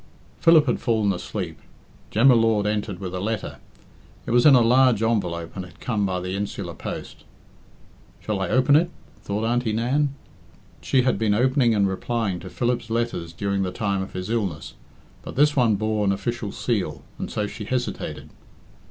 Philip 0.39 0.65
had 0.65 0.79
fallen 0.79 1.13
asleep. 1.13 1.59
Jem 2.09 2.29
y 2.29 2.33
Lord 2.33 2.65
entered 2.65 2.99
with 2.99 3.13
a 3.13 3.19
letter. 3.19 3.57
It 4.25 4.31
was 4.31 4.47
in 4.47 4.55
a 4.55 4.61
large 4.61 5.03
envelope 5.03 5.51
and 5.55 5.63
had 5.63 5.79
come 5.79 6.07
by 6.07 6.19
the 6.19 6.35
insular 6.35 6.73
post. 6.73 7.17
"Shall 8.19 8.39
I 8.39 8.49
open 8.49 8.75
it?" 8.75 8.89
thought 9.21 9.45
Auntie 9.45 9.73
Nan. 9.73 10.15
She 10.81 11.03
had 11.03 11.19
been 11.19 11.35
opening 11.35 11.75
and 11.75 11.87
replying 11.87 12.39
to 12.39 12.49
Philip's 12.49 12.89
letters 12.89 13.31
during 13.31 13.61
the 13.61 13.69
time 13.71 14.01
of 14.01 14.13
his 14.13 14.31
illness, 14.31 14.73
but 15.21 15.35
this 15.35 15.55
one 15.55 15.75
bore 15.75 16.03
an 16.03 16.11
official 16.11 16.51
seal, 16.51 17.03
and 17.19 17.29
so 17.29 17.45
she 17.45 17.65
hesitated. 17.65 18.29